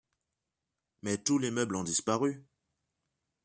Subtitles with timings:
[1.03, 2.43] Mais tous les meubles ont disparu.